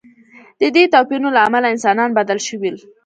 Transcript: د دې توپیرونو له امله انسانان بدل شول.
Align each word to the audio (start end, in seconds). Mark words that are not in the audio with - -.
د 0.59 0.61
دې 0.75 0.83
توپیرونو 0.93 1.29
له 1.35 1.39
امله 1.47 1.67
انسانان 1.75 2.09
بدل 2.17 2.39
شول. 2.47 2.75